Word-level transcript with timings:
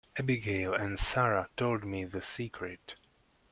Abigail 0.17 0.73
and 0.73 0.97
Sara 0.97 1.47
told 1.55 1.83
me 1.83 2.05
the 2.05 2.23
secret. 2.23 2.95